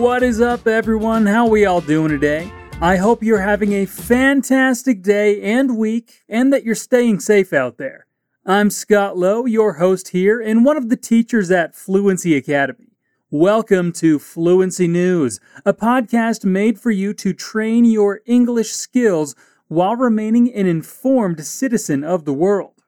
[0.00, 1.26] What is up, everyone?
[1.26, 2.50] How we all doing today?
[2.80, 7.76] I hope you're having a fantastic day and week, and that you're staying safe out
[7.76, 8.06] there.
[8.46, 12.94] I'm Scott Lowe, your host here, and one of the teachers at Fluency Academy.
[13.30, 19.36] Welcome to Fluency News, a podcast made for you to train your English skills
[19.68, 22.79] while remaining an informed citizen of the world.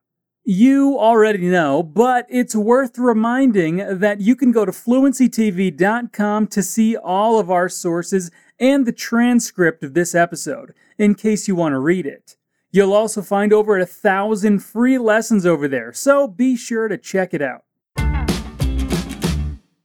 [0.45, 6.97] You already know, but it's worth reminding that you can go to fluencytv.com to see
[6.97, 8.29] all of our sources
[8.59, 12.37] and the transcript of this episode in case you want to read it.
[12.73, 17.33] You'll also find over a thousand free lessons over there, so be sure to check
[17.33, 17.63] it out.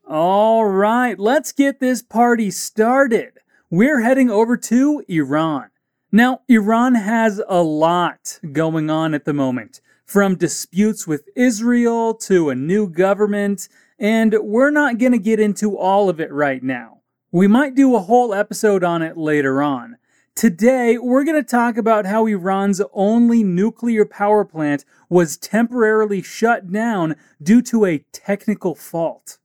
[0.10, 3.34] All right, let's get this party started.
[3.70, 5.70] We're heading over to Iran.
[6.12, 12.50] Now, Iran has a lot going on at the moment, from disputes with Israel to
[12.50, 13.68] a new government,
[14.00, 17.02] and we're not going to get into all of it right now.
[17.30, 19.98] We might do a whole episode on it later on.
[20.34, 26.72] Today, we're going to talk about how Iran's only nuclear power plant was temporarily shut
[26.72, 29.40] down due to a technical fault.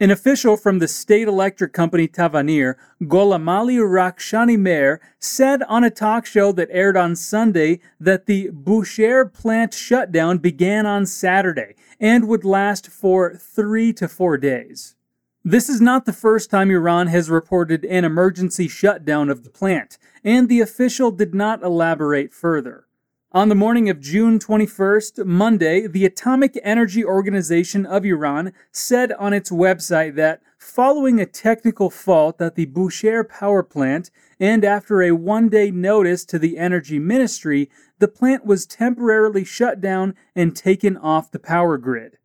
[0.00, 6.26] An official from the state electric company Tavanir, Golamali Rakshani Rakhshani said on a talk
[6.26, 12.44] show that aired on Sunday that the Bushehr plant shutdown began on Saturday and would
[12.44, 14.96] last for three to four days.
[15.44, 19.96] This is not the first time Iran has reported an emergency shutdown of the plant,
[20.24, 22.88] and the official did not elaborate further.
[23.34, 29.32] On the morning of June 21st, Monday, the Atomic Energy Organization of Iran said on
[29.32, 35.10] its website that following a technical fault at the Bushehr power plant and after a
[35.10, 37.68] one day notice to the Energy Ministry,
[37.98, 42.18] the plant was temporarily shut down and taken off the power grid.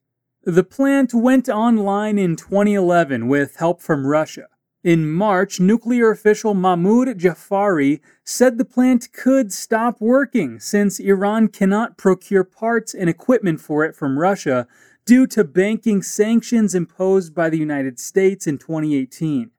[0.44, 4.46] The plant went online in 2011 with help from Russia.
[4.84, 11.98] In March, nuclear official Mahmoud Jafari said the plant could stop working since Iran cannot
[11.98, 14.68] procure parts and equipment for it from Russia
[15.04, 19.52] due to banking sanctions imposed by the United States in 2018.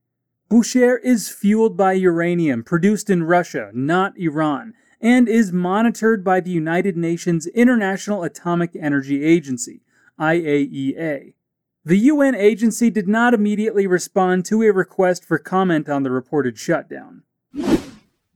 [0.51, 4.73] Bushehr is fueled by uranium produced in Russia, not Iran,
[5.03, 9.83] and is monitored by the United Nations International Atomic Energy Agency,
[10.19, 11.35] IAEA.
[11.91, 16.57] The UN agency did not immediately respond to a request for comment on the reported
[16.57, 17.25] shutdown.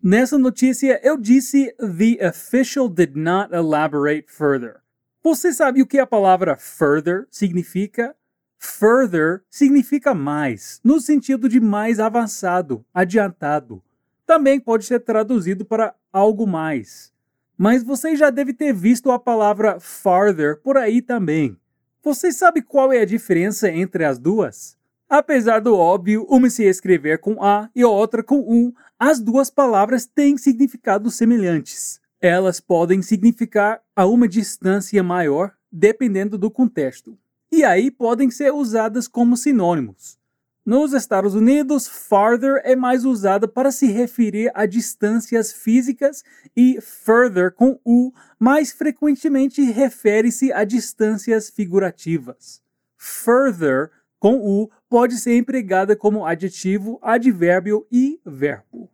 [0.02, 4.82] Nessa notícia, eu disse the official did not elaborate further.
[5.22, 8.16] Você sabe o que a palavra further significa?
[8.58, 13.80] Further significa mais, no sentido de mais avançado, adiantado.
[14.26, 17.12] Também pode ser traduzido para algo mais.
[17.56, 21.56] Mas você já deve ter visto a palavra farther por aí também.
[22.04, 24.76] Você sabe qual é a diferença entre as duas?
[25.08, 29.48] Apesar do óbvio, uma se escrever com A e a outra com U, as duas
[29.48, 31.98] palavras têm significados semelhantes.
[32.20, 37.18] Elas podem significar a uma distância maior, dependendo do contexto,
[37.50, 40.18] e aí podem ser usadas como sinônimos.
[40.66, 46.24] Nos Estados Unidos, farther é mais usada para se referir a distâncias físicas
[46.56, 52.62] e further com U mais frequentemente refere-se a distâncias figurativas.
[52.96, 58.88] Further com U pode ser empregada como adjetivo, advérbio e verbo.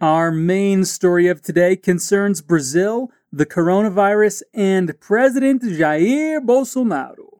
[0.00, 7.31] Our main story of today concerns Brazil, the coronavirus, and President Jair Bolsonaro.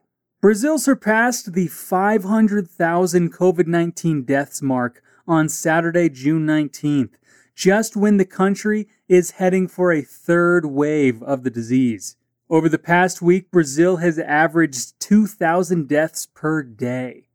[0.43, 7.13] Brazil surpassed the 500,000 COVID 19 deaths mark on Saturday, June 19th,
[7.55, 12.17] just when the country is heading for a third wave of the disease.
[12.49, 17.29] Over the past week, Brazil has averaged 2,000 deaths per day.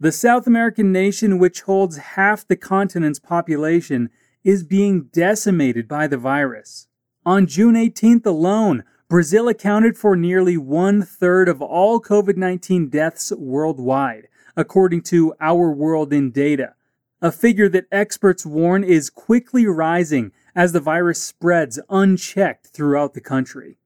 [0.00, 4.08] The South American nation, which holds half the continent's population,
[4.42, 6.86] is being decimated by the virus.
[7.26, 13.32] On June 18th alone, Brazil accounted for nearly one third of all COVID 19 deaths
[13.32, 16.74] worldwide, according to Our World in Data,
[17.20, 23.20] a figure that experts warn is quickly rising as the virus spreads unchecked throughout the
[23.20, 23.76] country.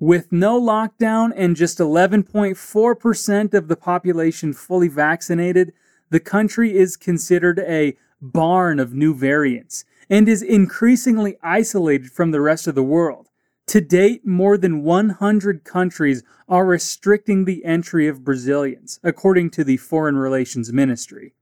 [0.00, 5.72] With no lockdown and just 11.4% of the population fully vaccinated,
[6.10, 12.40] the country is considered a barn of new variants and is increasingly isolated from the
[12.40, 13.27] rest of the world.
[13.68, 19.76] To date, more than 100 countries are restricting the entry of Brazilians, according to the
[19.76, 21.34] Foreign Relations Ministry.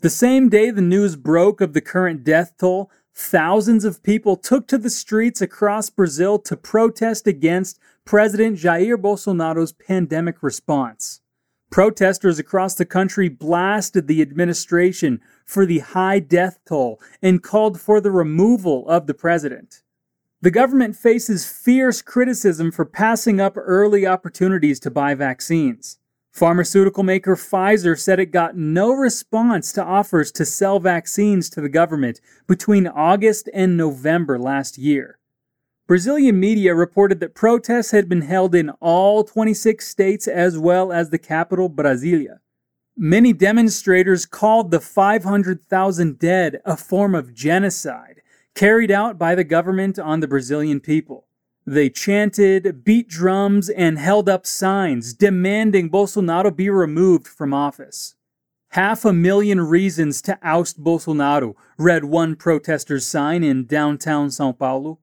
[0.00, 4.66] The same day the news broke of the current death toll, thousands of people took
[4.68, 11.20] to the streets across Brazil to protest against President Jair Bolsonaro's pandemic response.
[11.68, 18.00] Protesters across the country blasted the administration for the high death toll and called for
[18.00, 19.82] the removal of the president.
[20.42, 25.98] The government faces fierce criticism for passing up early opportunities to buy vaccines.
[26.30, 31.70] Pharmaceutical maker Pfizer said it got no response to offers to sell vaccines to the
[31.70, 35.18] government between August and November last year.
[35.86, 41.08] Brazilian media reported that protests had been held in all 26 states as well as
[41.08, 42.40] the capital, Brasilia.
[42.94, 48.20] Many demonstrators called the 500,000 dead a form of genocide
[48.56, 51.26] carried out by the government on the Brazilian people.
[51.66, 58.14] They chanted, beat drums, and held up signs demanding Bolsonaro be removed from office.
[58.70, 65.00] Half a million reasons to oust Bolsonaro, read one protester's sign in downtown Sao Paulo.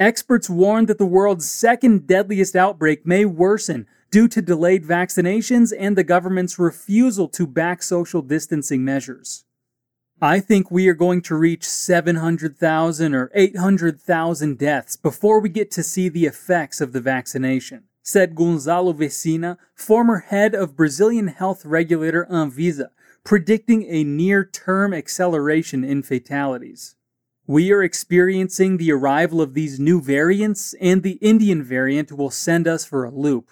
[0.00, 5.96] Experts warned that the world's second deadliest outbreak may worsen due to delayed vaccinations and
[5.96, 9.45] the government's refusal to back social distancing measures.
[10.20, 15.82] I think we are going to reach 700,000 or 800,000 deaths before we get to
[15.82, 22.26] see the effects of the vaccination, said Gonzalo Vecina, former head of Brazilian health regulator
[22.30, 22.88] Anvisa,
[23.24, 26.96] predicting a near term acceleration in fatalities.
[27.46, 32.66] We are experiencing the arrival of these new variants, and the Indian variant will send
[32.66, 33.50] us for a loop.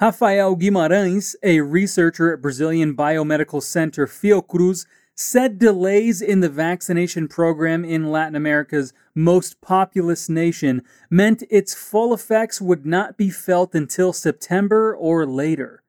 [0.00, 7.84] Rafael Guimarães, a researcher at Brazilian Biomedical Center Fiocruz, said delays in the vaccination program
[7.84, 14.12] in Latin America's most populous nation meant its full effects would not be felt until
[14.12, 15.82] September or later.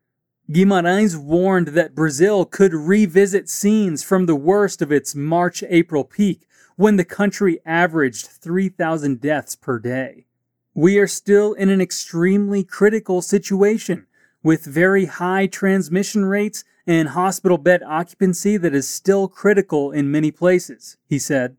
[0.51, 6.45] Guimarães warned that Brazil could revisit scenes from the worst of its March April peak
[6.75, 10.25] when the country averaged 3,000 deaths per day.
[10.73, 14.05] We are still in an extremely critical situation
[14.41, 20.31] with very high transmission rates and hospital bed occupancy that is still critical in many
[20.31, 21.57] places, he said.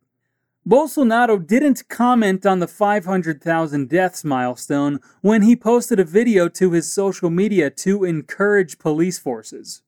[0.66, 6.90] Bolsonaro didn't comment on the 500,000 deaths milestone when he posted a video to his
[6.90, 9.82] social media to encourage police forces.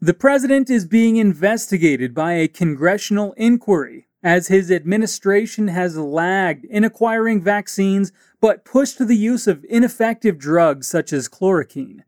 [0.00, 6.82] The president is being investigated by a congressional inquiry as his administration has lagged in
[6.82, 8.10] acquiring vaccines
[8.40, 12.02] but pushed the use of ineffective drugs such as chloroquine.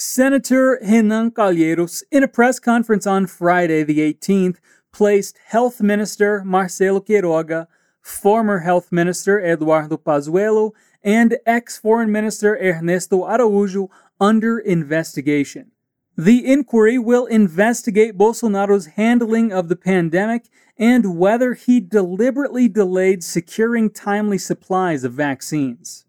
[0.00, 4.56] Senator Renan Calheiros, in a press conference on Friday, the 18th,
[4.92, 7.66] placed Health Minister Marcelo Queiroga,
[8.00, 10.70] former Health Minister Eduardo Pazuello,
[11.04, 15.70] and ex Foreign Minister Ernesto Araújo under investigation.
[16.16, 20.46] The inquiry will investigate Bolsonaro's handling of the pandemic
[20.78, 26.06] and whether he deliberately delayed securing timely supplies of vaccines.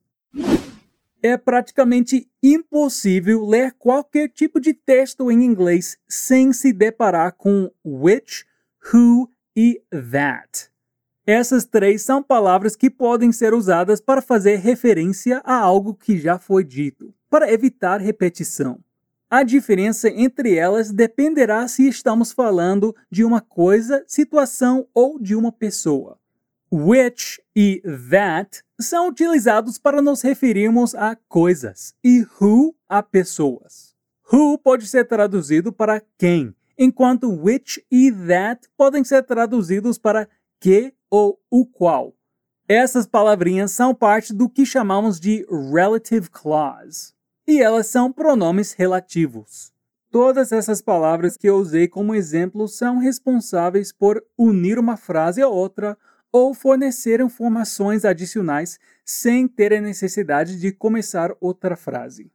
[1.22, 8.46] É praticamente impossível ler qualquer tipo de texto em inglês sem se deparar com which,
[8.94, 10.70] who e that.
[11.26, 16.40] Essas três são palavras que podem ser usadas para fazer referência a algo que já
[16.40, 18.80] foi dito, para evitar repetição.
[19.30, 25.52] A diferença entre elas dependerá se estamos falando de uma coisa, situação ou de uma
[25.52, 26.20] pessoa.
[26.74, 33.94] Which e that são utilizados para nos referirmos a coisas e who a pessoas.
[34.32, 40.30] Who pode ser traduzido para quem, enquanto which e that podem ser traduzidos para
[40.62, 42.16] que ou o qual.
[42.70, 47.12] Essas palavrinhas são parte do que chamamos de relative clause,
[47.46, 49.74] e elas são pronomes relativos.
[50.10, 55.50] Todas essas palavras que eu usei como exemplo são responsáveis por unir uma frase a
[55.50, 55.98] outra
[56.32, 62.32] ou fornecer informações adicionais sem ter a necessidade de começar outra frase.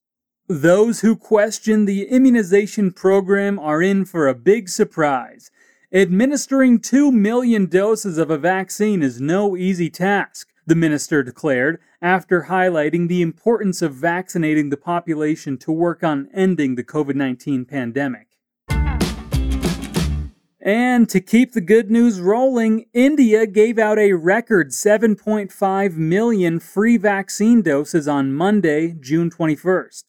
[0.48, 5.50] Those who question the immunization program are in for a big surprise
[5.92, 12.46] Administering 2 million doses of a vaccine is no easy task, the minister declared, after
[12.48, 18.26] highlighting the importance of vaccinating the population to work on ending the COVID 19 pandemic.
[20.60, 26.96] And to keep the good news rolling, India gave out a record 7.5 million free
[26.96, 30.02] vaccine doses on Monday, June 21st.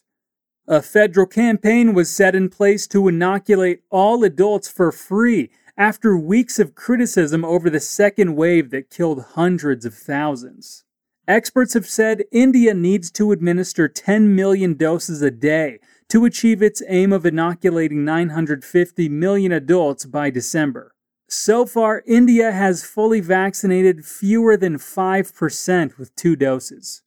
[0.66, 6.58] A federal campaign was set in place to inoculate all adults for free after weeks
[6.58, 10.82] of criticism over the second wave that killed hundreds of thousands.
[11.28, 16.82] Experts have said India needs to administer 10 million doses a day to achieve its
[16.88, 20.94] aim of inoculating 950 million adults by December.
[21.28, 27.02] So far, India has fully vaccinated fewer than 5% with two doses.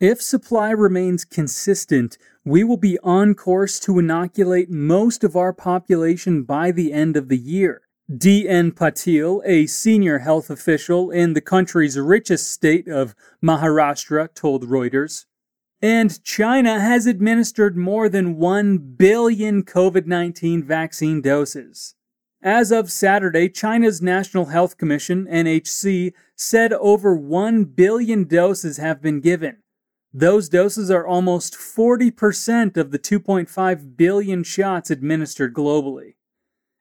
[0.00, 6.42] If supply remains consistent, we will be on course to inoculate most of our population
[6.42, 7.82] by the end of the year.
[8.16, 8.72] D.N.
[8.72, 15.26] Patil, a senior health official in the country's richest state of Maharashtra, told Reuters.
[15.82, 21.96] And China has administered more than 1 billion COVID 19 vaccine doses.
[22.42, 29.20] As of Saturday, China's National Health Commission, NHC, said over 1 billion doses have been
[29.20, 29.58] given.
[30.14, 36.14] Those doses are almost 40% of the 2.5 billion shots administered globally.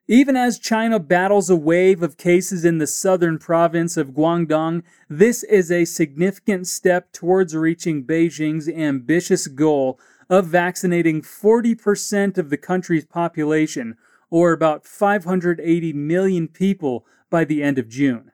[0.10, 5.44] Even as China battles a wave of cases in the southern province of Guangdong, this
[5.44, 10.00] is a significant step towards reaching Beijing's ambitious goal
[10.30, 13.98] of vaccinating 40% of the country's population,
[14.30, 18.32] or about 580 million people, by the end of June.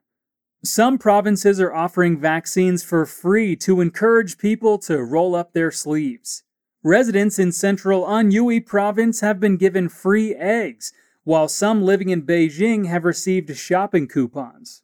[0.63, 6.44] Some provinces are offering vaccines for free to encourage people to roll up their sleeves.
[6.84, 10.94] Residents in central Anhui province have been given free eggs,
[11.25, 14.84] while some living in Beijing have received shopping coupons.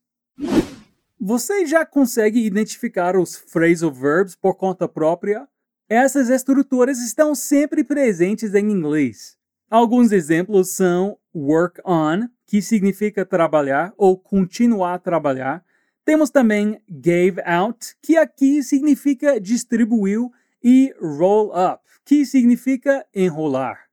[1.20, 5.48] Você já consegue identificar os phrasal verbs por conta própria?
[5.90, 9.38] Essas estruturas estão sempre presentes em inglês.
[9.70, 15.64] Alguns exemplos são work on, que significa trabalhar ou continuar a trabalhar,
[16.06, 20.32] temos também gave out, que aqui significa distribuiu,
[20.64, 23.89] e roll up, que significa enrolar.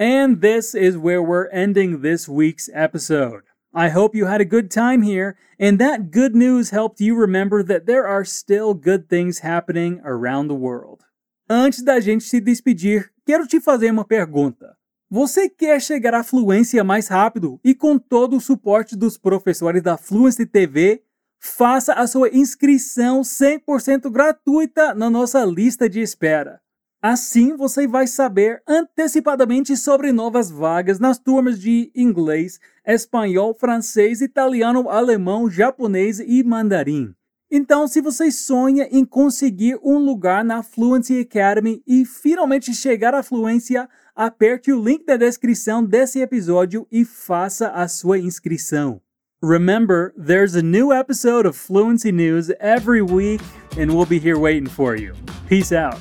[0.00, 3.42] And this is where we're ending this week's episode.
[3.74, 7.62] I hope you had a good time here, and that good news helped you remember
[7.64, 11.02] that there are still good things happening around the world.
[11.50, 14.74] Antes da gente se despedir, quero te fazer uma pergunta.
[15.10, 19.98] Você quer chegar à fluência mais rápido e com todo o suporte dos professores da
[19.98, 21.02] Fluency TV?
[21.38, 26.58] Faça a sua inscrição 100% gratuita na nossa lista de espera.
[27.02, 34.90] Assim você vai saber antecipadamente sobre novas vagas nas turmas de inglês, espanhol, francês, italiano,
[34.90, 37.14] alemão, japonês e mandarim.
[37.50, 43.22] Então, se você sonha em conseguir um lugar na Fluency Academy e finalmente chegar à
[43.22, 49.00] fluência, aperte o link da descrição desse episódio e faça a sua inscrição.
[49.42, 53.42] Remember, there's a new episode of Fluency News every week,
[53.72, 55.14] and we'll be here waiting for you.
[55.48, 55.98] Peace out.